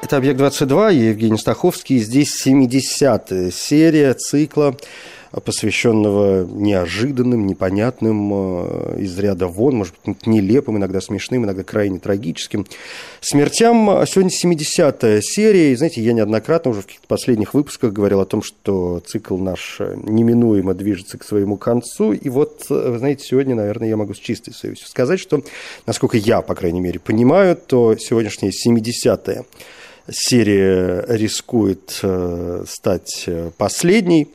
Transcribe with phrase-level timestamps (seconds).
[0.00, 1.98] Это «Объект-22», я Евгений Стаховский.
[1.98, 4.76] Здесь 70-я серия цикла,
[5.44, 12.64] посвященного неожиданным, непонятным, э, из ряда вон, может быть, нелепым, иногда смешным, иногда крайне трагическим
[13.20, 13.90] смертям.
[13.90, 18.24] А сегодня 70-я серия, и, знаете, я неоднократно уже в каких-то последних выпусках говорил о
[18.24, 23.56] том, что цикл наш неминуемо движется к своему концу, и вот, э, вы знаете, сегодня,
[23.56, 25.42] наверное, я могу с чистой совестью сказать, что,
[25.86, 29.44] насколько я, по крайней мере, понимаю, то сегодняшняя 70-я
[30.10, 34.28] серия рискует э, стать э, последней.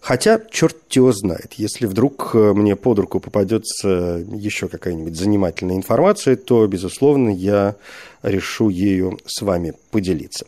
[0.00, 6.34] Хотя, черт его знает, если вдруг э, мне под руку попадется еще какая-нибудь занимательная информация,
[6.34, 7.76] то, безусловно, я
[8.22, 10.46] решу ею с вами поделиться.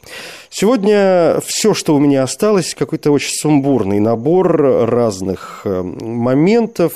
[0.50, 4.56] Сегодня все, что у меня осталось, какой-то очень сумбурный набор
[4.88, 6.94] разных моментов,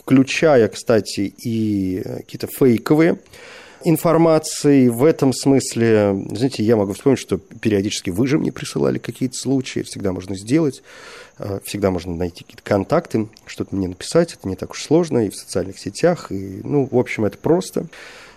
[0.00, 3.18] включая, кстати, и какие-то фейковые
[3.84, 4.88] информации.
[4.88, 9.80] В этом смысле, знаете, я могу вспомнить, что периодически вы же мне присылали какие-то случаи,
[9.80, 10.82] всегда можно сделать,
[11.38, 15.30] э, всегда можно найти какие-то контакты, что-то мне написать, это не так уж сложно и
[15.30, 17.86] в социальных сетях, и, ну, в общем, это просто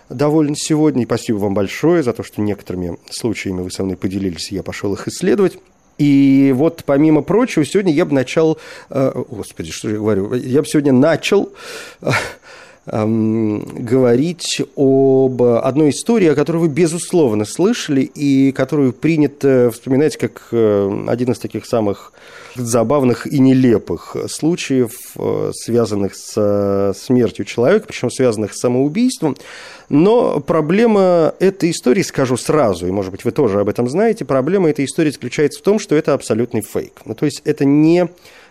[0.08, 1.02] доволен сегодня.
[1.02, 4.62] И спасибо вам большое за то, что некоторыми случаями вы со мной поделились, и я
[4.62, 5.58] пошел их исследовать.
[5.98, 8.58] И вот, помимо прочего, сегодня я бы начал...
[8.88, 10.32] Э, господи, что же я говорю?
[10.34, 11.52] Я бы сегодня начал
[12.90, 20.48] э, говорить об одной истории, о которой вы, безусловно, слышали и которую принято вспоминать как
[20.52, 22.12] э, один из таких самых
[22.54, 29.36] забавных и нелепых случаев, э, связанных с смертью человека, причем связанных с самоубийством.
[29.88, 34.68] Но проблема этой истории, скажу сразу, и, может быть, вы тоже об этом знаете, проблема
[34.68, 37.00] этой истории заключается в том, что это абсолютный фейк.
[37.04, 38.08] Ну, то есть это не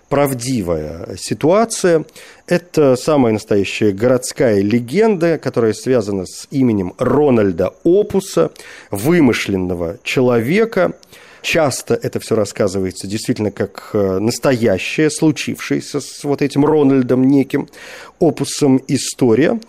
[0.10, 2.06] правдивая ситуация.
[2.48, 8.52] Это самая настоящая городская легенда, которая связана с именем Рональда Опуса,
[8.92, 10.94] вымышленного человека.
[11.42, 17.70] Часто это все рассказывается действительно как э, настоящее, случившееся с вот этим Рональдом неким
[18.20, 19.60] опусом история.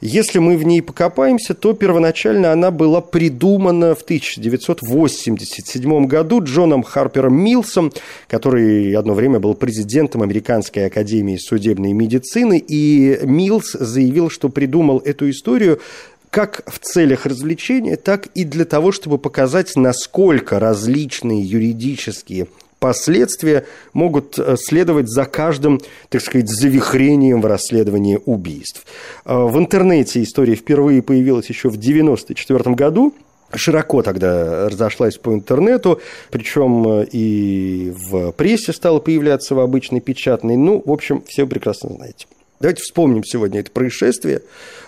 [0.00, 7.34] Если мы в ней покопаемся, то первоначально она была придумана в 1987 году Джоном Харпером
[7.34, 7.92] Милсом,
[8.28, 15.28] который одно время был президентом Американской академии судебной медицины, и Милс заявил, что придумал эту
[15.30, 15.80] историю
[16.30, 22.46] как в целях развлечения, так и для того, чтобы показать, насколько различные юридические
[22.78, 28.84] последствия могут э, следовать за каждым, так сказать, завихрением в расследовании убийств.
[29.24, 33.14] Э, в интернете история впервые появилась еще в 1994 году,
[33.54, 36.00] широко тогда разошлась по интернету,
[36.30, 40.56] причем э, и в прессе стала появляться в обычной печатной.
[40.56, 42.26] Ну, в общем, все прекрасно знаете.
[42.60, 44.42] Давайте вспомним сегодня это происшествие,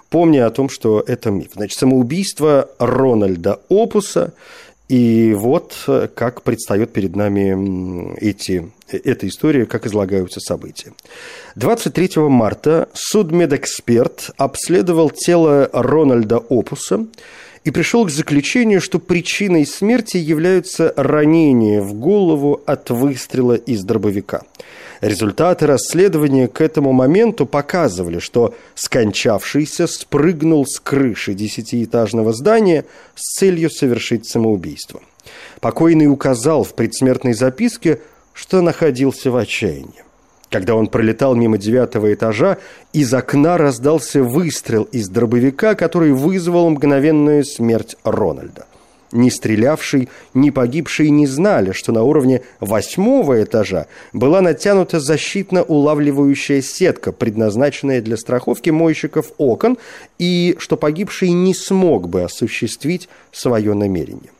[0.08, 1.50] помня о том, что это миф.
[1.54, 4.32] Значит, самоубийство Рональда Опуса
[4.90, 10.92] и вот э, как предстает перед нами эти, э, эта история, как излагаются события.
[11.54, 17.06] 23 марта судмедэксперт обследовал тело Рональда Опуса
[17.64, 24.42] и пришел к заключению, что причиной смерти являются ранения в голову от выстрела из дробовика–
[25.00, 32.84] Результаты расследования к этому моменту показывали, что скончавшийся спрыгнул с крыши десятиэтажного здания
[33.14, 35.00] с целью совершить самоубийство.
[35.60, 38.00] Покойный указал в предсмертной записке,
[38.34, 40.04] что находился в отчаянии.
[40.50, 42.58] Когда он пролетал мимо девятого этажа,
[42.92, 48.66] из окна раздался выстрел из дробовика, который вызвал мгновенную смерть Рональда.
[49.12, 57.10] Ни стрелявший, ни погибший не знали, что на уровне восьмого этажа была натянута защитно-улавливающая сетка,
[57.12, 59.78] предназначенная для страховки мойщиков окон,
[60.18, 64.30] и что погибший не смог бы осуществить свое намерение.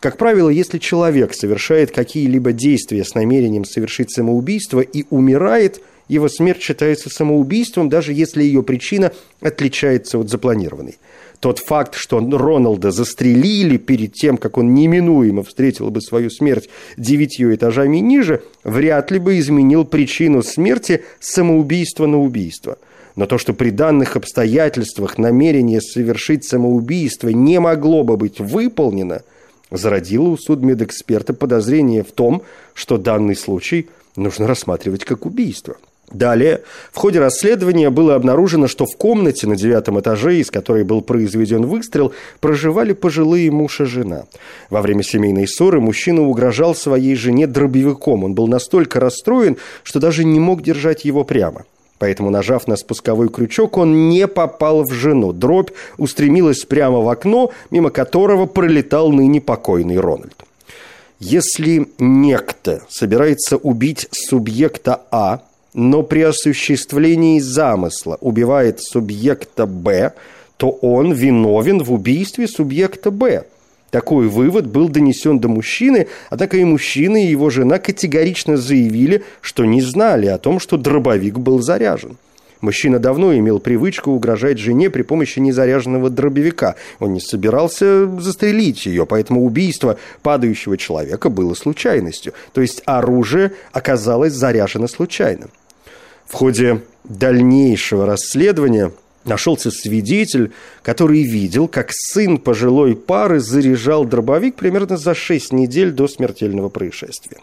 [0.00, 6.62] Как правило, если человек совершает какие-либо действия с намерением совершить самоубийство и умирает, его смерть
[6.62, 10.98] считается самоубийством, даже если ее причина отличается от запланированной.
[11.40, 17.54] Тот факт, что Роналда застрелили перед тем, как он неминуемо встретил бы свою смерть девятью
[17.54, 22.78] этажами ниже, вряд ли бы изменил причину смерти самоубийства на убийство.
[23.16, 29.22] Но то, что при данных обстоятельствах намерение совершить самоубийство не могло бы быть выполнено,
[29.70, 32.42] зародило у судмедэксперта подозрение в том,
[32.74, 35.76] что данный случай нужно рассматривать как убийство.
[36.12, 41.02] Далее, в ходе расследования было обнаружено, что в комнате на девятом этаже, из которой был
[41.02, 44.26] произведен выстрел, проживали пожилые муж и жена.
[44.70, 48.22] Во время семейной ссоры мужчина угрожал своей жене дробовиком.
[48.22, 51.64] Он был настолько расстроен, что даже не мог держать его прямо.
[51.98, 55.32] Поэтому, нажав на спусковой крючок, он не попал в жену.
[55.32, 60.44] Дробь устремилась прямо в окно, мимо которого пролетал ныне покойный Рональд.
[61.18, 65.40] Если некто собирается убить субъекта А,
[65.72, 70.12] но при осуществлении замысла убивает субъекта Б,
[70.58, 73.46] то он виновен в убийстве субъекта Б.
[73.90, 79.64] Такой вывод был донесен до мужчины, однако и мужчина, и его жена категорично заявили, что
[79.64, 82.16] не знали о том, что дробовик был заряжен.
[82.60, 86.74] Мужчина давно имел привычку угрожать жене при помощи незаряженного дробовика.
[87.00, 92.32] Он не собирался застрелить ее, поэтому убийство падающего человека было случайностью.
[92.54, 95.48] То есть оружие оказалось заряжено случайно.
[96.24, 98.90] В ходе дальнейшего расследования
[99.26, 100.52] нашелся свидетель,
[100.82, 107.38] который видел, как сын пожилой пары заряжал дробовик примерно за 6 недель до смертельного происшествия.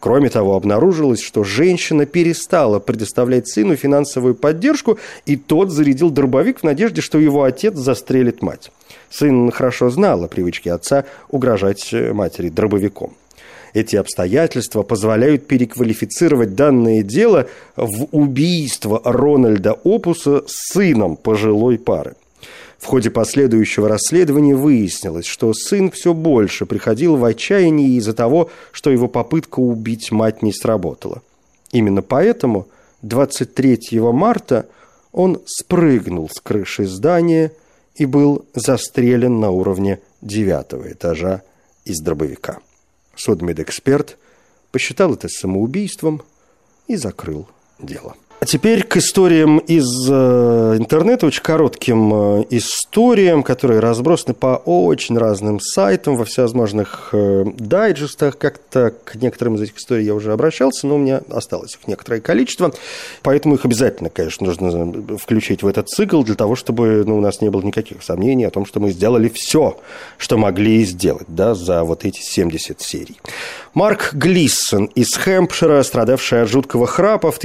[0.00, 6.64] Кроме того, обнаружилось, что женщина перестала предоставлять сыну финансовую поддержку, и тот зарядил дробовик в
[6.64, 8.70] надежде, что его отец застрелит мать.
[9.10, 13.14] Сын хорошо знал о привычке отца угрожать матери дробовиком.
[13.74, 22.14] Эти обстоятельства позволяют переквалифицировать данное дело в убийство Рональда Опуса сыном пожилой пары.
[22.78, 28.90] В ходе последующего расследования выяснилось, что сын все больше приходил в отчаяние из-за того, что
[28.90, 31.22] его попытка убить мать не сработала.
[31.72, 32.68] Именно поэтому
[33.02, 34.66] 23 марта
[35.12, 37.52] он спрыгнул с крыши здания
[37.96, 41.42] и был застрелен на уровне девятого этажа
[41.84, 42.58] из дробовика.
[43.18, 44.16] Судмедэксперт
[44.70, 46.22] посчитал это самоубийством
[46.86, 47.48] и закрыл
[47.80, 48.16] дело.
[48.40, 55.18] А теперь к историям из э, интернета, очень коротким э, историям, которые разбросаны по очень
[55.18, 58.38] разным сайтам, во всевозможных э, дайджестах.
[58.38, 62.20] Как-то к некоторым из этих историй я уже обращался, но у меня осталось их некоторое
[62.20, 62.72] количество.
[63.22, 67.40] Поэтому их обязательно, конечно, нужно включить в этот цикл для того, чтобы ну, у нас
[67.40, 69.76] не было никаких сомнений о том, что мы сделали все,
[70.16, 73.20] что могли сделать да, за вот эти 70 серий.
[73.74, 77.38] Марк Глиссон из Хэмпшира, страдавший от жуткого храпа, в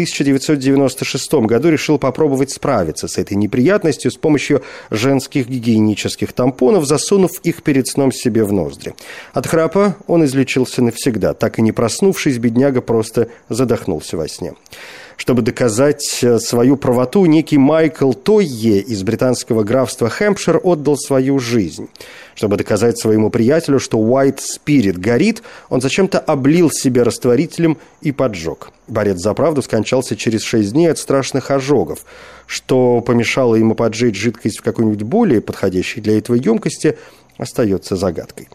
[0.92, 7.64] 1996 году решил попробовать справиться с этой неприятностью с помощью женских гигиенических тампонов, засунув их
[7.64, 8.94] перед сном себе в ноздри.
[9.34, 11.34] От храпа он излечился навсегда.
[11.34, 14.54] Так и не проснувшись, бедняга просто задохнулся во сне.
[15.18, 21.88] Чтобы доказать э, свою правоту, некий Майкл Тойе из британского графства Хэмпшир отдал свою жизнь.
[22.36, 28.72] Чтобы доказать своему приятелю, что White Spirit горит, он зачем-то облил себя растворителем и поджег.
[28.88, 32.06] Борец за правду скончался через шесть дней от страшных ожогов.
[32.48, 36.98] Что помешало ему поджечь жидкость в какой-нибудь более подходящей для этого емкости,
[37.38, 38.48] остается загадкой.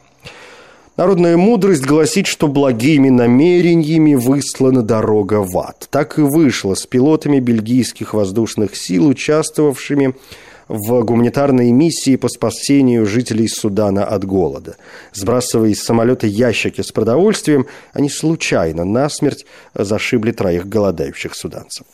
[0.99, 5.87] Народная мудрость гласит, что благими намерениями выслана дорога в ад.
[5.93, 10.17] Так и вышло с пилотами бельгийских воздушных сил, участвовавшими
[10.67, 14.77] в гуманитарной миссии по спасению жителей Судана от голода.
[15.13, 21.87] Сбрасывая из самолета ящики с продовольствием, они случайно насмерть зашибли троих голодающих суданцев.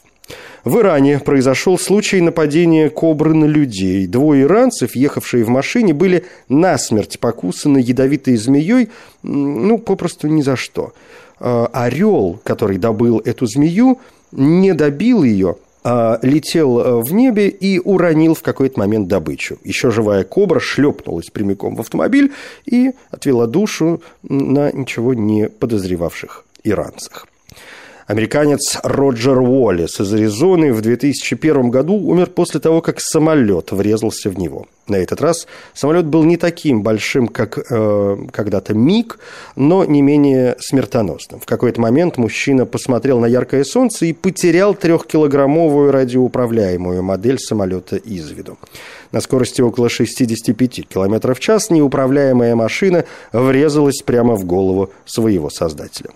[0.64, 4.06] В Иране произошел случай нападения кобры на людей.
[4.06, 8.88] Двое иранцев, ехавшие в машине, были насмерть покусаны ядовитой змеей,
[9.22, 10.94] ну, попросту ни за что.
[11.38, 14.00] А, орел, который добыл эту змею,
[14.32, 19.58] не добил ее, а летел э, в небе и уронил в какой-то момент добычу.
[19.64, 22.32] Еще живая кобра шлепнулась прямиком в автомобиль
[22.64, 27.26] и отвела душу на ничего не подозревавших иранцах.
[28.06, 34.38] Американец Роджер Уоллес из Аризоны в 2001 году умер после того, как самолет врезался в
[34.38, 34.66] него.
[34.86, 39.18] На этот раз самолет был не таким большим, как э, когда-то МиГ,
[39.56, 41.40] но не менее смертоносным.
[41.40, 48.30] В какой-то момент мужчина посмотрел на яркое солнце и потерял трехкилограммовую радиоуправляемую модель самолета из
[48.30, 48.58] виду.
[49.12, 56.10] На скорости около 65 км в час неуправляемая машина врезалась прямо в голову своего создателя.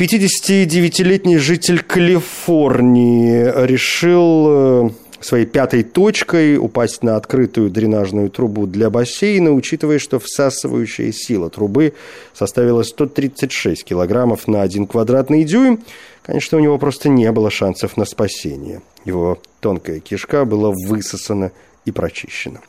[0.00, 4.90] 59-летний житель Калифорнии решил э,
[5.20, 11.92] своей пятой точкой упасть на открытую дренажную трубу для бассейна, учитывая, что всасывающая сила трубы
[12.32, 15.80] составила 136 килограммов на один квадратный дюйм.
[16.22, 18.80] Конечно, у него просто не было шансов на спасение.
[19.04, 21.52] Его тонкая кишка была высосана
[21.84, 22.62] и прочищена.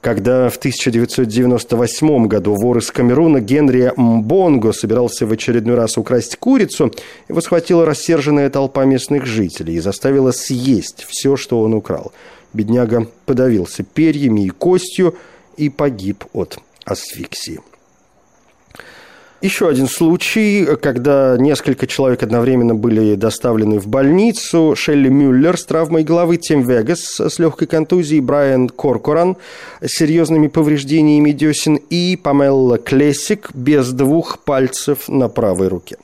[0.00, 6.92] Когда в 1998 году вор из Камеруна Генри Мбонго собирался в очередной раз украсть курицу,
[7.28, 12.12] его схватила рассерженная толпа местных жителей и заставила съесть все, что он украл.
[12.52, 15.16] Бедняга подавился перьями и костью
[15.56, 17.60] и погиб от асфиксии.
[19.42, 24.74] Еще один случай, когда несколько человек одновременно были доставлены в больницу.
[24.76, 29.38] Шелли Мюллер с травмой головы, Тим Вегас с легкой контузией, Брайан Коркоран
[29.80, 35.96] с серьезными повреждениями десен и Памелла Клессик без двух пальцев на правой руке.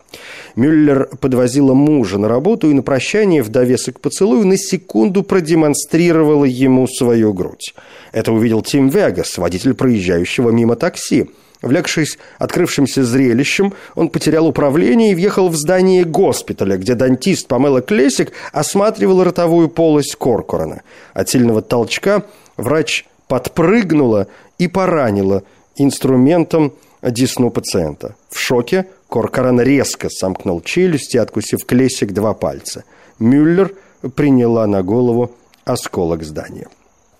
[0.54, 6.86] Мюллер подвозила мужа на работу и на прощание в довесок поцелую на секунду продемонстрировала ему
[6.86, 7.74] свою грудь.
[8.12, 11.26] Это увидел Тим Вегас, водитель проезжающего мимо такси.
[11.66, 18.32] Влекшись открывшимся зрелищем, он потерял управление и въехал в здание госпиталя, где дантист Памела Клесик
[18.52, 20.82] осматривал ротовую полость Коркорона.
[21.12, 22.23] От сильного толчка
[22.56, 25.42] врач подпрыгнула и поранила
[25.75, 28.14] инструментом десну пациента.
[28.30, 32.85] В шоке Коркоран резко сомкнул челюсти, откусив Клесик два пальца.
[33.18, 33.75] Мюллер
[34.14, 35.32] приняла на голову
[35.64, 36.68] осколок здания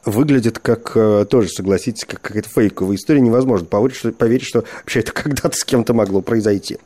[0.07, 3.21] выглядит как, э, тоже согласитесь, как какая-то фейковая история.
[3.21, 6.79] Невозможно поверить, что, поверить, что вообще это когда-то с кем-то могло произойти.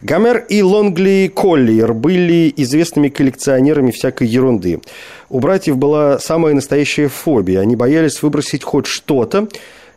[0.00, 4.80] Гомер и Лонгли Коллиер были известными коллекционерами всякой ерунды.
[5.28, 7.60] У братьев была самая настоящая фобия.
[7.60, 9.48] Они боялись выбросить хоть что-то,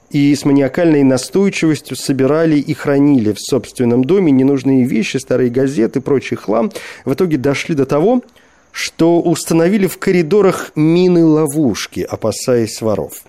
[0.10, 6.36] и с маниакальной настойчивостью собирали и хранили в собственном доме ненужные вещи, старые газеты, прочий
[6.36, 6.72] хлам.
[7.03, 8.22] В итоге дошли до того,
[8.74, 13.24] что установили в коридорах мины-ловушки, опасаясь воров.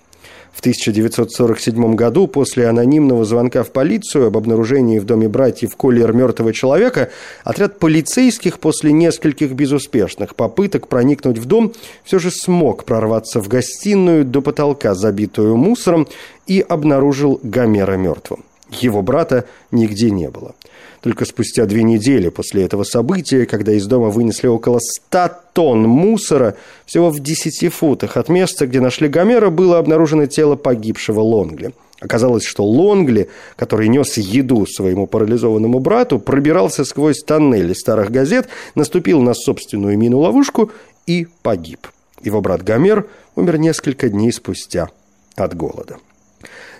[0.51, 6.53] В 1947 году после анонимного звонка в полицию об обнаружении в доме братьев Коллер мертвого
[6.53, 7.11] человека
[7.43, 11.73] отряд полицейских после нескольких безуспешных попыток проникнуть в дом
[12.03, 16.07] все же смог прорваться в гостиную до потолка, забитую мусором,
[16.47, 18.45] и обнаружил Гомера мертвым.
[18.71, 20.55] Его брата нигде не было.
[21.05, 26.55] Только спустя две недели после этого события, когда из дома вынесли около ста тонн мусора,
[26.87, 31.75] всего в десяти футах от места, где нашли Гомера, было обнаружено тело погибшего Лонгли.
[31.99, 39.21] Оказалось, что Лонгли, который нес еду своему парализованному брату, пробирался сквозь тоннели старых газет, наступил
[39.21, 40.71] на собственную мину-ловушку
[41.05, 41.87] и погиб.
[42.23, 44.89] Его брат Гомер умер несколько дней спустя
[45.35, 45.97] от голода.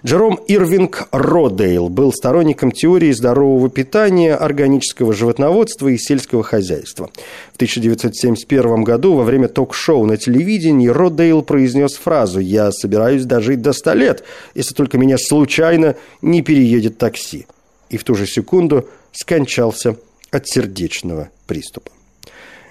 [0.05, 7.09] Джером Ирвинг Родейл был сторонником теории здорового питания, органического животноводства и сельского хозяйства.
[7.53, 13.73] В 1971 году во время ток-шоу на телевидении Родейл произнес фразу «Я собираюсь дожить до
[13.73, 17.47] 100 лет, если только меня случайно не переедет такси».
[17.89, 19.95] И в ту же секунду скончался
[20.29, 21.94] от сердечного приступа.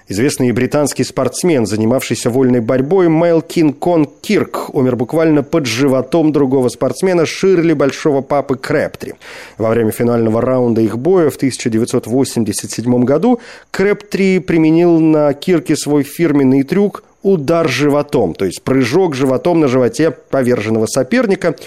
[0.07, 7.25] Известный британский спортсмен, занимавшийся вольной борьбой, Мэлкин Кон Кирк, умер буквально под животом другого спортсмена
[7.25, 9.15] Ширли Большого Папы Крэптри.
[9.57, 13.39] Во время финального раунда их боя в 1987 году
[13.71, 20.11] Крэптри применил на Кирке свой фирменный трюк удар животом, то есть прыжок животом на животе
[20.11, 21.55] поверженного соперника–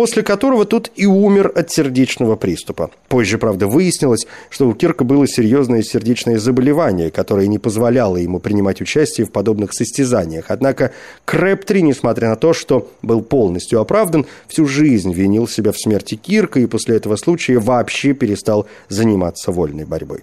[0.00, 2.90] после которого тот и умер от сердечного приступа.
[3.08, 8.80] Позже, правда, выяснилось, что у Кирка было серьезное сердечное заболевание, которое не позволяло ему принимать
[8.80, 10.46] участие в подобных состязаниях.
[10.48, 10.92] Однако
[11.26, 16.60] Крэптри, несмотря на то, что был полностью оправдан, всю жизнь винил себя в смерти Кирка
[16.60, 20.20] и после этого случая вообще перестал заниматься вольной борьбой.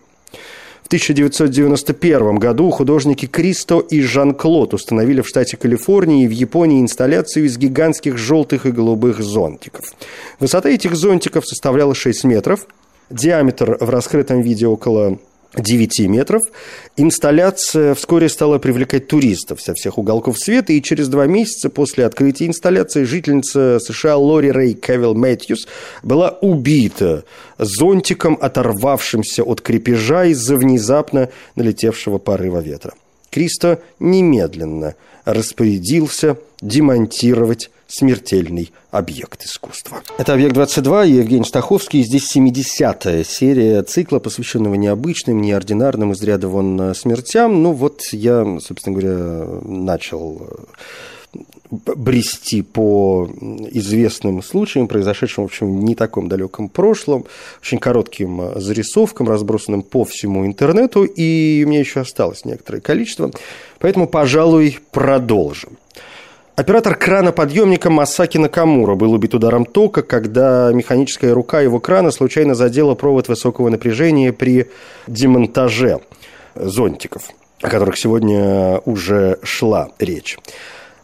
[0.87, 7.47] В 1991 году художники Кристо и Жан-Клод установили в штате Калифорнии и в Японии инсталляцию
[7.47, 9.83] из гигантских желтых и голубых зонтиков.
[10.39, 12.67] Высота этих зонтиков составляла 6 метров,
[13.09, 15.19] диаметр в раскрытом виде около
[15.55, 16.41] 9 метров.
[16.97, 22.47] Инсталляция вскоре стала привлекать туристов со всех уголков света, и через два месяца после открытия
[22.47, 25.67] инсталляции жительница США Лори Рэй Кевилл Мэтьюс
[26.03, 27.23] была убита
[27.57, 32.93] зонтиком, оторвавшимся от крепежа из-за внезапно налетевшего порыва ветра.
[33.29, 40.01] Кристо немедленно распорядился демонтировать смертельный объект искусства.
[40.17, 42.03] Это «Объект-22» и Евгений Стаховский.
[42.03, 47.63] Здесь 70-я серия цикла, посвященного необычным, неординарным, из ряда вон э, смертям.
[47.63, 51.39] Ну вот я, собственно говоря, начал э,
[51.95, 53.29] брести по
[53.71, 57.25] известным случаям, произошедшим, в общем, не таком далеком прошлом,
[57.61, 63.31] очень коротким э, зарисовкам, разбросанным по всему интернету, и у меня еще осталось некоторое количество,
[63.79, 65.77] поэтому, пожалуй, продолжим.
[66.57, 72.55] Оператор крана подъемника Масаки Накамура был убит ударом тока, когда механическая рука его крана случайно
[72.55, 74.65] задела провод высокого напряжения при
[75.05, 75.99] демонтаже
[76.55, 77.29] зонтиков,
[77.61, 80.39] о которых сегодня уже шла речь.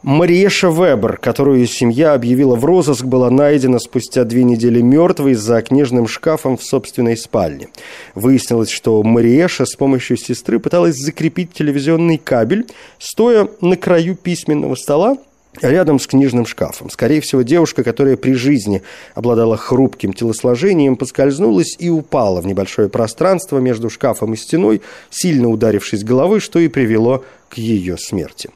[0.02, 6.08] Мариеша Вебер, которую семья объявила в розыск, была найдена спустя две недели мертвой за книжным
[6.08, 7.68] шкафом в собственной спальне.
[8.16, 12.66] Выяснилось, что Мариеша с помощью сестры пыталась закрепить телевизионный кабель,
[12.98, 15.18] стоя на краю письменного стола
[15.62, 16.90] рядом с книжным шкафом.
[16.90, 18.82] Скорее всего, девушка, которая при жизни
[19.14, 26.04] обладала хрупким телосложением, поскользнулась и упала в небольшое пространство между шкафом и стеной, сильно ударившись
[26.04, 28.50] головой, что и привело к ее смерти.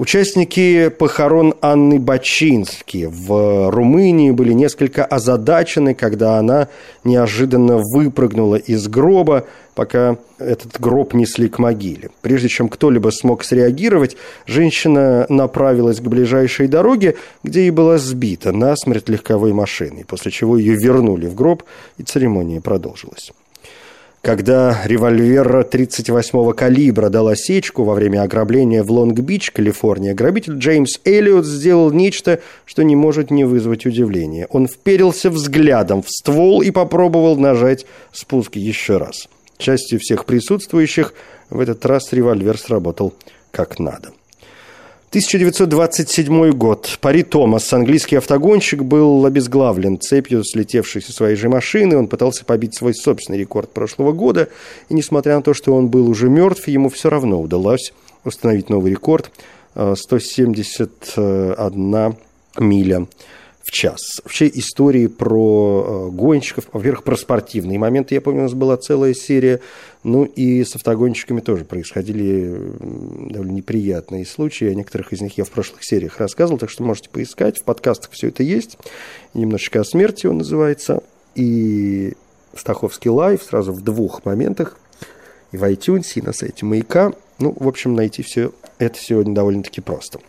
[0.00, 6.68] Участники похорон Анны Бачински в Румынии были несколько озадачены, когда она
[7.04, 12.08] неожиданно выпрыгнула из гроба, пока этот гроб несли к могиле.
[12.22, 14.16] Прежде чем кто-либо смог среагировать,
[14.46, 20.76] женщина направилась к ближайшей дороге, где и была сбита насмерть легковой машиной, после чего ее
[20.76, 21.62] вернули в гроб,
[21.98, 23.32] и церемония продолжилась.
[24.22, 31.46] Когда револьвер 38-го калибра дал осечку во время ограбления в Лонг-Бич, Калифорния, грабитель Джеймс Эллиот
[31.46, 34.46] сделал нечто, что не может не вызвать удивления.
[34.50, 39.26] Он вперился взглядом в ствол и попробовал нажать спуск еще раз.
[39.56, 41.14] К счастью всех присутствующих,
[41.48, 43.14] в этот раз револьвер сработал
[43.50, 44.10] как надо.
[45.10, 46.96] 1927 год.
[47.00, 51.96] Пари Томас, английский автогонщик, был обезглавлен цепью, слетевшей со своей же машины.
[51.96, 54.50] Он пытался побить свой собственный рекорд прошлого года.
[54.88, 58.92] И несмотря на то, что он был уже мертв, ему все равно удалось установить новый
[58.92, 59.32] рекорд.
[59.74, 62.12] 171 э,
[62.60, 63.08] миля
[63.62, 64.20] в час.
[64.24, 69.14] Вообще истории про э, гонщиков, во-первых, про спортивные моменты, я помню, у нас была целая
[69.14, 69.60] серия,
[70.02, 72.56] ну и с автогонщиками тоже происходили
[73.30, 77.10] довольно неприятные случаи, о некоторых из них я в прошлых сериях рассказывал, так что можете
[77.10, 78.78] поискать, в подкастах все это есть,
[79.34, 81.02] немножечко о смерти он называется,
[81.34, 82.14] и
[82.54, 84.78] Стаховский Live сразу в двух моментах,
[85.52, 89.80] и в iTunes, и на сайте Маяка, ну, в общем, найти все это сегодня довольно-таки
[89.80, 90.20] просто.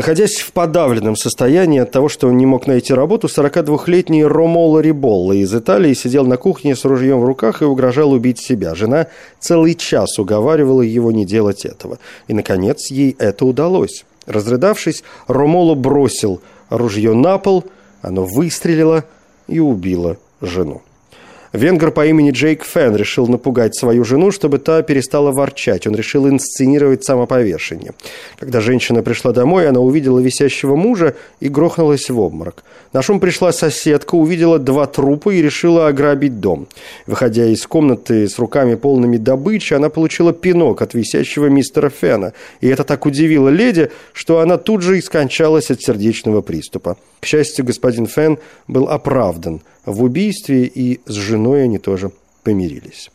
[0.00, 5.32] Находясь в подавленном состоянии от того, что он не мог найти работу, 42-летний Ромоло Риболло
[5.32, 8.74] из Италии сидел на кухне с ружьем в руках и угрожал убить себя.
[8.74, 9.08] Жена
[9.40, 11.98] целый час уговаривала его не делать этого.
[12.28, 14.06] И, наконец, ей это удалось.
[14.24, 17.66] Разрыдавшись, Ромоло бросил ружье на пол,
[18.00, 19.04] оно выстрелило
[19.48, 20.80] и убило жену.
[21.52, 25.86] Венгр по имени Джейк Фен решил напугать свою жену, чтобы та перестала ворчать.
[25.86, 27.92] Он решил инсценировать самоповешение.
[28.38, 32.62] Когда женщина пришла домой, она увидела висящего мужа и грохнулась в обморок.
[32.92, 36.68] На шум пришла соседка, увидела два трупа и решила ограбить дом.
[37.06, 42.32] Выходя из комнаты с руками полными добычи, она получила пинок от висящего мистера Фена.
[42.60, 46.96] И это так удивило леди, что она тут же и скончалась от сердечного приступа.
[47.18, 52.10] К счастью, господин Фен был оправдан в убийстве, и с женой они тоже
[52.42, 53.10] помирились.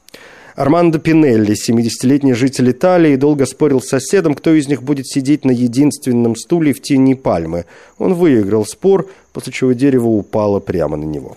[0.56, 5.52] Армандо Пинелли, 70-летний житель Италии, долго спорил с соседом, кто из них будет сидеть на
[5.52, 7.66] единственном стуле в тени пальмы.
[7.98, 11.36] Он выиграл спор, после чего дерево упало прямо на него.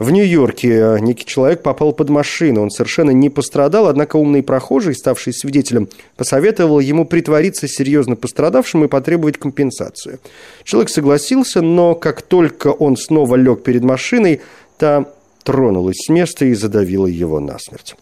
[0.00, 2.62] В Нью-Йорке э, некий человек попал под машину.
[2.62, 8.88] Он совершенно не пострадал, однако умный прохожий, ставший свидетелем, посоветовал ему притвориться серьезно пострадавшим и
[8.88, 10.18] потребовать компенсацию.
[10.64, 14.40] Человек согласился, но как только он снова лег перед машиной,
[14.78, 15.04] та
[15.44, 17.94] тронулась с места и задавила его насмерть.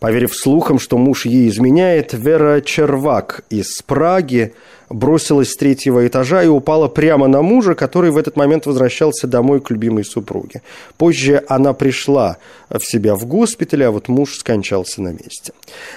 [0.00, 4.54] Поверив слухам, что муж ей изменяет, Вера Червак из Праги–
[4.90, 9.60] бросилась с третьего этажа и упала прямо на мужа, который в этот момент возвращался домой
[9.60, 10.62] к любимой супруге.
[10.98, 12.36] Позже она пришла
[12.68, 15.52] в себя в госпитале, а вот муж скончался на месте.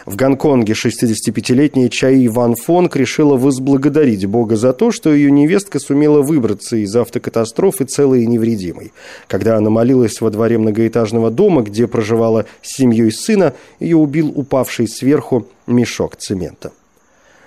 [0.05, 6.21] В Гонконге 65-летняя Чаи Ван Фонг решила возблагодарить Бога за то, что ее невестка сумела
[6.21, 8.93] выбраться из автокатастрофы целой и невредимой.
[9.27, 14.87] Когда она молилась во дворе многоэтажного дома, где проживала с семьей сына, ее убил упавший
[14.87, 16.71] сверху мешок цемента.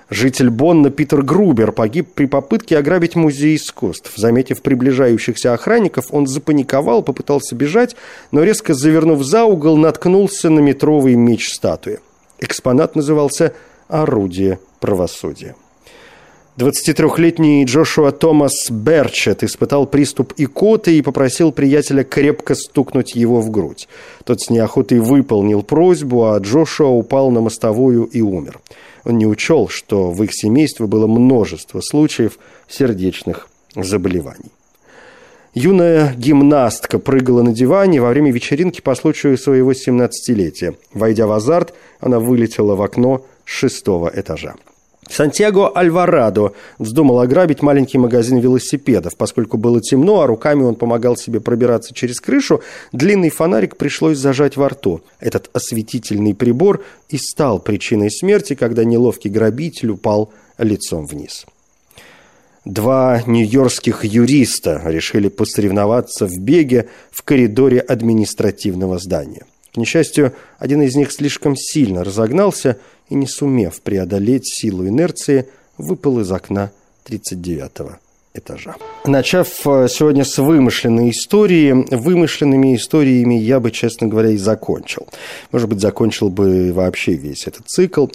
[0.08, 4.12] Житель Бонна Питер Грубер погиб при попытке ограбить музей искусств.
[4.16, 7.96] Заметив приближающихся охранников, он запаниковал, попытался бежать,
[8.30, 11.98] но резко завернув за угол, наткнулся на метровый меч статуи.
[12.38, 13.52] Экспонат назывался
[13.88, 15.56] «Орудие правосудия».
[16.56, 23.88] 23-летний Джошуа Томас Берчет испытал приступ икоты и попросил приятеля крепко стукнуть его в грудь.
[24.24, 28.58] Тот с неохотой выполнил просьбу, а Джошуа упал на мостовую и умер.
[29.04, 32.38] Он не учел, что в их семействе было множество случаев
[32.68, 34.50] сердечных заболеваний.
[35.52, 40.74] Юная гимнастка прыгала на диване во время вечеринки по случаю своего 17-летия.
[40.94, 44.54] Войдя в азарт, она вылетела в окно шестого этажа.
[45.08, 49.16] Сантьяго Альварадо вздумал ограбить маленький магазин велосипедов.
[49.16, 52.60] Поскольку было темно, а руками он помогал себе пробираться через крышу,
[52.92, 55.00] длинный фонарик пришлось зажать во рту.
[55.20, 61.46] Этот осветительный прибор и стал причиной смерти, когда неловкий грабитель упал лицом вниз.
[62.64, 69.44] Два нью-йоркских юриста решили посоревноваться в беге в коридоре административного здания.
[69.72, 76.20] К несчастью, один из них слишком сильно разогнался и, не сумев преодолеть силу инерции, выпал
[76.20, 76.70] из окна
[77.06, 77.98] 39-го
[78.34, 78.76] этажа.
[79.04, 85.08] Начав э, сегодня с вымышленной истории, вымышленными историями я бы, честно говоря, и закончил.
[85.52, 88.06] Может быть, закончил бы вообще весь этот цикл.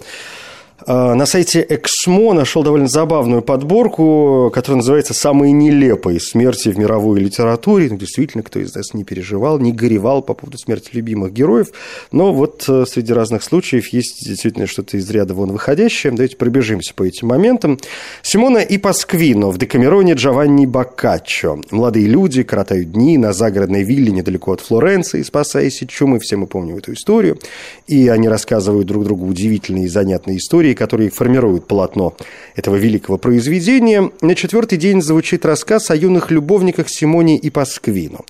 [0.86, 7.20] А, на сайте Эксмо нашел довольно забавную подборку, которая называется «Самые нелепые смерти в мировой
[7.20, 7.88] литературе».
[7.90, 11.68] Ну, действительно, кто из нас не переживал, не горевал по поводу смерти любимых героев.
[12.10, 16.12] Но вот э, среди разных случаев есть действительно что-то из ряда вон выходящее.
[16.12, 17.78] Давайте пробежимся по этим моментам.
[18.22, 21.60] Симона и Пасквино в Декамероне Джованни Боккаччо.
[21.70, 26.18] Молодые люди коротают дни на загородной вилле недалеко от Флоренции, спасаясь от чумы.
[26.18, 27.38] Все мы помним эту историю.
[27.86, 32.14] И они рассказывают друг другу удивительные и занятные истории истории, которые формируют полотно
[32.56, 38.24] этого великого произведения, на четвертый день звучит рассказ о юных любовниках Симоне и Пасквину.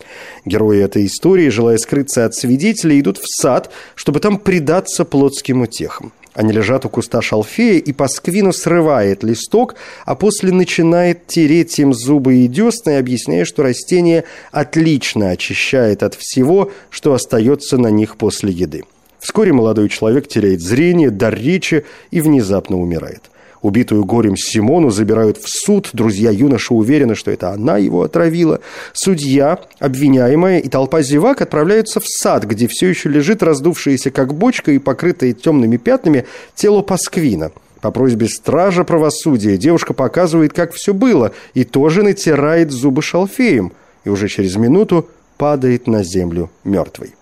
[0.45, 6.13] Герои этой истории, желая скрыться от свидетелей, идут в сад, чтобы там предаться плотским утехам.
[6.35, 9.75] Они лежат у куста шалфея, и Пасквину срывает листок,
[10.07, 16.71] а после начинает тереть им зубы и десны, объясняя, что растение отлично очищает от всего,
[16.91, 18.83] что остается на них после еды.
[19.23, 23.31] Вскоре молодой человек теряет зрение, дар речи и внезапно умирает.
[23.63, 25.91] Убитую горем Симону забирают в суд.
[25.93, 28.59] Друзья юноши уверены, что это она его отравила.
[28.93, 34.73] Судья, обвиняемая и толпа зевак отправляются в сад, где все еще лежит раздувшееся как бочка
[34.73, 37.53] и покрытое темными пятнами тело Пасквина.
[37.81, 43.73] По просьбе стража правосудия девушка показывает, как все было, и тоже натирает зубы шалфеем,
[44.05, 47.15] и уже через минуту падает на землю мертвой.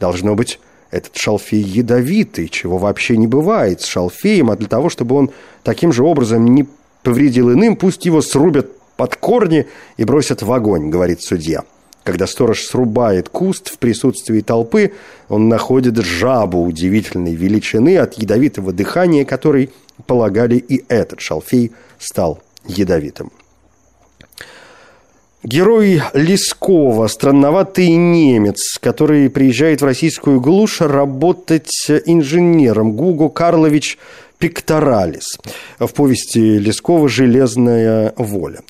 [0.00, 0.58] Должно быть,
[0.90, 5.30] этот шалфей ядовитый, чего вообще не бывает с шалфеем, а для того, чтобы он
[5.62, 6.66] таким же образом не
[7.02, 11.64] повредил иным, пусть его срубят под корни и бросят в огонь, говорит судья.
[12.02, 14.92] Когда сторож срубает куст в присутствии толпы,
[15.28, 19.70] он находит жабу удивительной величины от ядовитого дыхания, которой
[20.06, 23.32] полагали и этот шалфей стал ядовитым.
[25.42, 31.70] Герой Лескова, странноватый немец, который приезжает в российскую глушь работать
[32.06, 32.92] инженером.
[32.96, 33.98] Гуго Карлович
[34.38, 35.38] Пикторалис
[35.78, 38.60] в повести Лескова «Железная воля».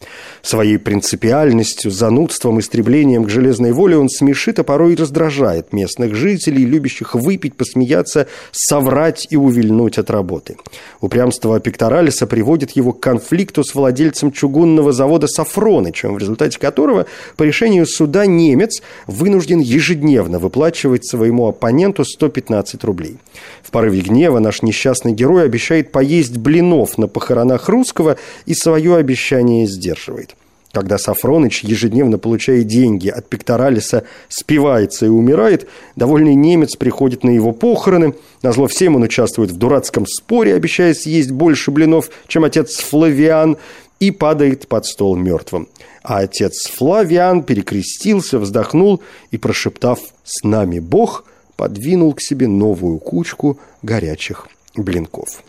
[0.46, 6.64] Своей принципиальностью, занудством, истреблением к железной воле он смешит, а порой и раздражает местных жителей,
[6.64, 10.56] любящих выпить, посмеяться, соврать и увильнуть от работы.
[11.00, 17.06] Упрямство Пикторалиса приводит его к конфликту с владельцем чугунного завода Сафронычем, в результате которого
[17.36, 23.16] по решению суда немец вынужден ежедневно выплачивать своему оппоненту 115 рублей.
[23.64, 29.66] В порыве гнева наш несчастный герой обещает поесть блинов на похоронах русского и свое обещание
[29.66, 30.35] сдерживает.
[30.76, 37.52] Когда Сафроныч ежедневно получает деньги от Пекторалиса, спивается и умирает, довольный немец приходит на его
[37.52, 38.14] похороны.
[38.42, 43.56] Назло всем он участвует в дурацком споре, обещая съесть больше блинов, чем отец Флавиан,
[44.00, 45.66] и падает под стол мертвым.
[46.02, 51.24] А отец Флавиан перекрестился, вздохнул и, прошептав «С нами Бог»,
[51.56, 55.42] подвинул к себе новую кучку горячих блинков.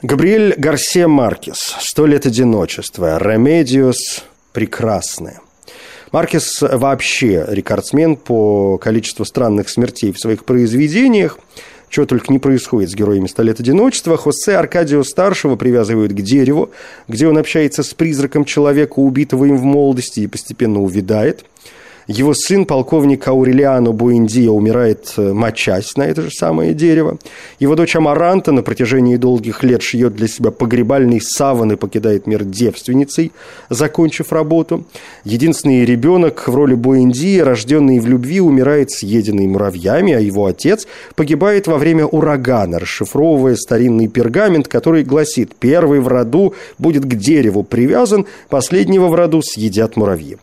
[0.00, 5.40] Габриэль Гарсия Маркес «Сто лет одиночества», «Ремедиос» прекрасная.
[6.12, 11.40] Маркес вообще рекордсмен по количеству странных смертей в своих произведениях.
[11.88, 14.16] Чего только не происходит с героями «Сто лет одиночества».
[14.16, 16.70] Хосе Аркадио Старшего привязывают к дереву,
[17.08, 21.44] где он общается с призраком человека, убитого им в молодости, и постепенно увядает–
[22.08, 27.18] его сын, полковник Аурелиано Буэндия, умирает, э, мочась на это же самое дерево.
[27.58, 32.44] Его дочь Амаранта на протяжении долгих лет шьет для себя погребальный саван и покидает мир
[32.44, 33.30] девственницей,
[33.68, 34.86] закончив работу.
[35.24, 41.66] Единственный ребенок в роли Буэндии, рожденный в любви, умирает съеденный муравьями, а его отец погибает
[41.66, 48.24] во время урагана, расшифровывая старинный пергамент, который гласит «Первый в роду будет к дереву привязан,
[48.48, 50.38] последнего в роду съедят муравьи».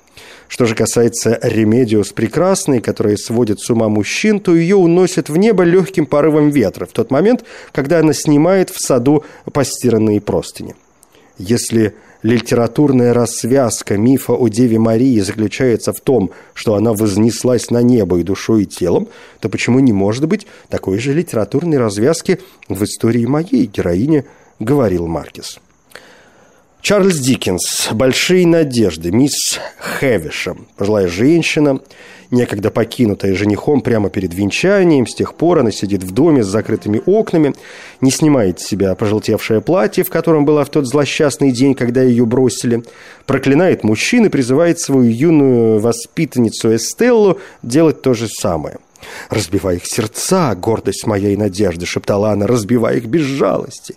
[0.48, 5.64] Что же касается Ремедиос Прекрасной, которая сводит с ума мужчин, то ее уносят в небо
[5.64, 10.76] легким порывом ветра в тот момент, когда она снимает в саду постиранные простыни.
[11.38, 18.18] Если литературная развязка мифа о Деве Марии заключается в том, что она вознеслась на небо
[18.18, 19.10] и душой, и телом,
[19.42, 24.26] то почему не может быть такой же литературной развязки в истории моей героини,
[24.60, 25.60] говорил Маркес.
[26.86, 27.90] Чарльз Диккенс.
[27.94, 31.80] «Большие надежды», мисс Хэвишем, пожилая женщина,
[32.30, 35.08] некогда покинутая женихом прямо перед венчанием.
[35.08, 37.56] С тех пор она сидит в доме с закрытыми окнами,
[38.02, 42.28] не снимает с себя пожелтевшее платье, в котором была в тот злосчастный день, когда ее
[42.28, 42.84] бросили,
[43.26, 48.78] проклинает мужчин и призывает свою юную воспитанницу Эстеллу делать то же самое.
[49.30, 53.96] «Разбивай их сердца, гордость моя и надежда»,— шептала она,— «разбивай их без жалости».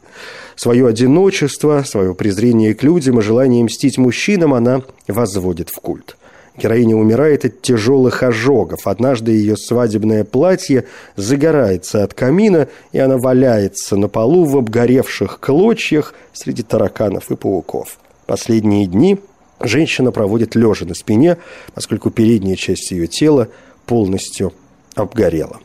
[0.57, 6.17] Свое одиночество, свое презрение к людям и желание мстить мужчинам она возводит в культ.
[6.61, 8.89] Героиня умирает от тяжелых ожогов.
[8.89, 16.15] Однажды ее свадебное платье загорается от камина, и она валяется на полу в обгоревших клочьях
[16.33, 17.99] среди тараканов и пауков.
[18.27, 19.19] Последние дни
[19.61, 21.37] женщина проводит лежа на спине,
[21.75, 23.49] поскольку передняя часть ее тела
[23.87, 24.53] полностью
[24.99, 25.59] обгорела.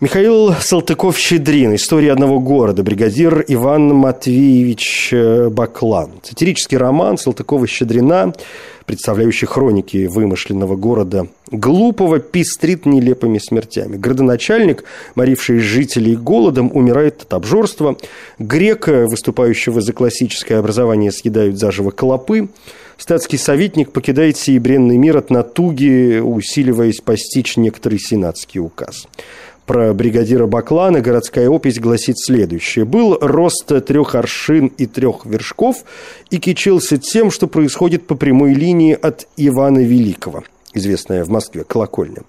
[0.00, 1.74] Михаил Салтыков-Щедрин.
[1.74, 2.84] История одного города.
[2.84, 6.12] Бригадир Иван Матвеевич э, Баклан.
[6.22, 8.32] Сатирический роман Салтыкова-Щедрина,
[8.86, 13.96] представляющий хроники вымышленного города глупого, пестрит нелепыми смертями.
[13.96, 14.84] Городоначальник,
[15.16, 17.96] моривший жителей голодом, умирает от обжорства.
[18.38, 22.50] Грека, выступающего за классическое образование, съедают заживо клопы.
[22.98, 29.06] Статский советник покидает сей бренный мир от натуги, усиливаясь постичь некоторый сенатский указ
[29.68, 32.86] про бригадира Баклана городская опись гласит следующее.
[32.86, 35.84] «Был рост трех аршин и трех вершков
[36.30, 42.22] и кичился тем, что происходит по прямой линии от Ивана Великого, известная в Москве колокольня.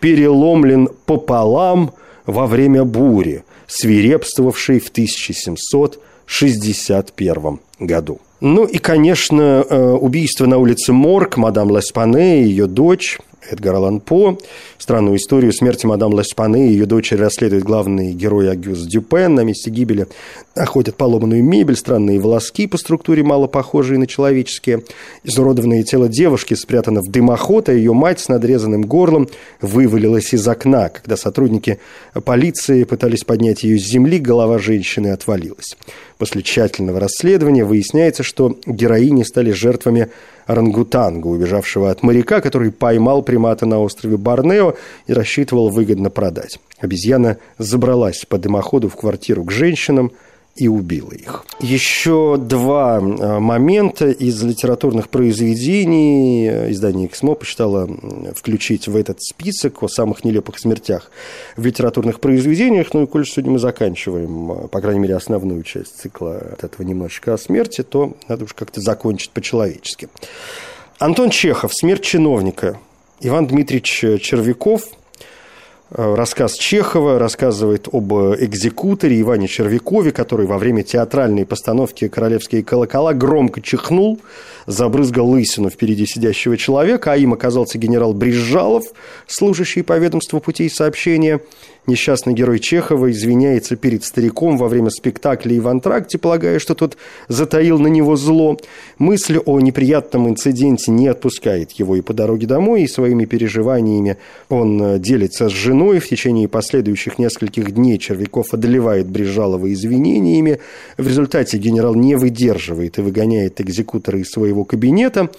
[0.00, 1.92] Переломлен пополам
[2.24, 8.18] во время бури, свирепствовавшей в 1761 году».
[8.40, 13.18] Ну и, конечно, э, убийство на улице Морг, мадам Ласпане и ее дочь,
[13.50, 14.38] Эдгар Аллан По.
[14.78, 19.34] Странную историю смерти мадам Ласпаны и ее дочери расследует главный герой Агюст Дюпен.
[19.34, 20.06] На месте гибели
[20.54, 24.82] находят поломанную мебель, странные волоски по структуре, мало похожие на человеческие.
[25.24, 29.28] Изуродованное тело девушки спрятано в дымоход, а ее мать с надрезанным горлом
[29.60, 30.88] вывалилась из окна.
[30.88, 31.78] Когда сотрудники
[32.24, 35.76] полиции пытались поднять ее с земли, голова женщины отвалилась.
[36.18, 40.08] После тщательного расследования выясняется, что героини стали жертвами
[40.48, 44.74] орангутанга, убежавшего от моряка, который поймал примата на острове Борнео
[45.06, 46.58] и рассчитывал выгодно продать.
[46.80, 50.10] Обезьяна забралась по дымоходу в квартиру к женщинам–
[50.58, 51.44] и убила их.
[51.60, 57.88] Еще два э, момента из литературных произведений издание «Эксмо» посчитало
[58.34, 61.10] включить в этот список о самых нелепых смертях
[61.56, 62.92] в литературных произведениях.
[62.92, 66.86] Ну и коль сегодня мы заканчиваем, э, по крайней мере, основную часть цикла от этого
[66.86, 70.08] немножечко о смерти, то надо уж как-то закончить по-человечески.
[70.98, 72.78] Антон Чехов «Смерть чиновника».
[73.20, 74.97] Иван Дмитриевич Червяков– Э,
[75.90, 83.60] рассказ Чехова рассказывает об экзекуторе Иване Червякове, который во время театральной постановки «Королевские колокола» громко
[83.60, 84.20] чихнул,
[84.66, 88.84] забрызгал лысину впереди сидящего человека, а им оказался генерал Брижалов,
[89.26, 91.40] служащий по ведомству путей сообщения–
[91.88, 96.98] Несчастный герой Чехова извиняется перед стариком во время спектакля и в антракте, полагая, что тот
[97.28, 98.58] затаил на него зло.
[98.98, 104.18] Мысль о неприятном инциденте не отпускает его и по дороге домой, и своими переживаниями
[104.50, 105.98] он э, делится с женой.
[105.98, 110.60] В течение последующих нескольких дней Червяков одолевает Брижалова извинениями.
[110.98, 115.30] В результате генерал не выдерживает и выгоняет экзекутора из своего кабинета.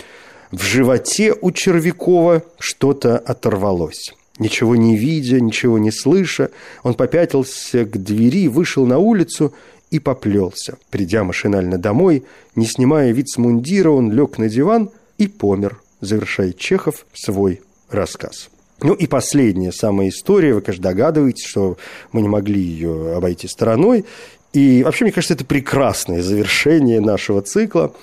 [0.52, 4.16] В животе у Червякова что-то оторвалось.
[4.40, 6.50] Ничего не видя, ничего не слыша,
[6.84, 9.54] он попятился к двери, вышел на улицу
[9.92, 10.78] и поплелся.
[10.90, 12.24] Придя машинально домой,
[12.56, 18.50] не снимая вид с мундира, он лег на диван и помер, завершает Чехов свой рассказ.
[18.82, 21.78] Ну и последняя самая история, вы, конечно, догадываетесь, что
[22.14, 24.06] мы не могли ее обойти стороной.
[24.54, 27.94] И вообще, мне кажется, это прекрасное завершение нашего цикла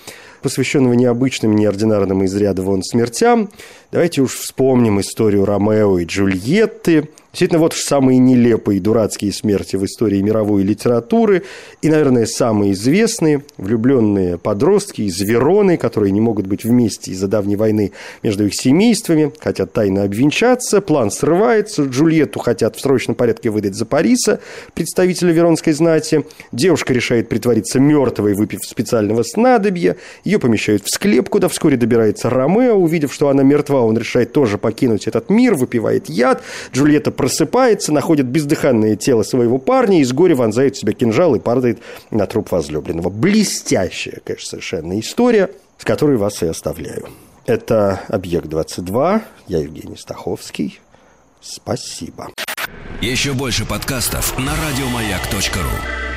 [0.47, 3.51] посвященного необычным, неординарным из ряда вон смертям,
[3.91, 10.23] давайте уж вспомним историю Ромео и Джульетты– Действительно, вот самые нелепые дурацкие смерти в истории
[10.23, 11.43] мировой литературы.
[11.83, 17.57] И, наверное, самые известные влюбленные подростки из Вероны, которые не могут быть вместе из-за давней
[17.57, 23.75] войны между их семействами, хотят тайно обвенчаться, план срывается, Джульетту хотят в срочном порядке выдать
[23.75, 24.41] за Париса,
[24.73, 26.25] представителя веронской знати.
[26.53, 29.99] Девушка решает притвориться мертвой, выпив специального снадобья.
[30.25, 32.77] Ее помещают в склеп, куда вскоре добирается Ромео.
[32.77, 36.43] Увидев, что она мертва, он решает тоже покинуть этот мир, выпивает яд.
[36.73, 41.41] Джульетта просыпается, находит бездыханное тело своего парня и с горя вонзает в себя кинжал и
[41.41, 41.81] падает
[42.13, 43.11] на труп возлюбленного.
[43.11, 47.09] Блестящая, конечно, совершенно история, с которой вас и оставляю.
[47.45, 49.23] Это «Объект-22».
[49.49, 50.79] Я Евгений Стаховский.
[51.41, 52.29] Спасибо.
[53.01, 56.16] Еще больше подкастов на радиомаяк.ру